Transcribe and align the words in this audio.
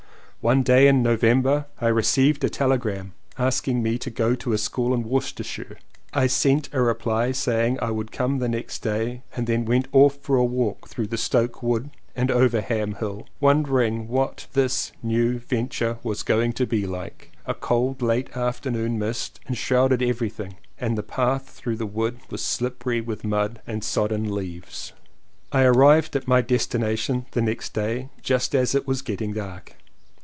One 0.43 0.63
day 0.63 0.87
in 0.87 1.03
November 1.03 1.67
I 1.79 1.89
received 1.89 2.43
a 2.43 2.49
telegram 2.49 3.13
asking 3.37 3.83
me 3.83 3.99
to 3.99 4.09
go 4.09 4.33
to 4.33 4.53
a 4.53 4.57
school 4.57 4.91
in 4.91 5.03
Worcestershire. 5.03 5.77
I 6.13 6.25
sent 6.25 6.67
a 6.73 6.81
reply 6.81 7.31
saying 7.31 7.77
I 7.79 7.91
would 7.91 8.11
come 8.11 8.39
the 8.39 8.49
next 8.49 8.79
day 8.81 9.21
and 9.35 9.45
then 9.45 9.65
went 9.65 9.91
off^ 9.91 10.13
for 10.13 10.37
a 10.37 10.43
walk 10.43 10.87
through 10.87 11.15
Stoke 11.15 11.61
Wood 11.61 11.91
and 12.15 12.31
over 12.31 12.59
Ham 12.59 12.95
Hill 12.95 13.27
wondering 13.39 14.07
what 14.07 14.47
this 14.53 14.91
new 15.03 15.37
venture 15.37 15.99
was 16.01 16.23
going 16.23 16.53
to 16.53 16.65
be 16.65 16.87
like. 16.87 17.31
A 17.45 17.53
cold 17.53 18.01
late 18.01 18.35
afternoon 18.35 18.97
mist 18.97 19.39
enshrouded 19.47 20.01
everything 20.01 20.55
and 20.79 20.97
the 20.97 21.03
path 21.03 21.51
through 21.51 21.75
the 21.75 21.85
wood 21.85 22.17
was 22.31 22.41
slippery 22.41 22.99
with 22.99 23.23
mud 23.23 23.61
and 23.67 23.83
sodden 23.83 24.33
leaves. 24.33 24.91
I 25.51 25.65
arrived 25.65 26.15
at 26.15 26.27
my 26.27 26.41
destination 26.41 27.27
the 27.33 27.43
next 27.43 27.75
day 27.75 28.09
just 28.23 28.55
as 28.55 28.73
it 28.73 28.87
was 28.87 29.03
getting 29.03 29.33
dark. 29.33 29.75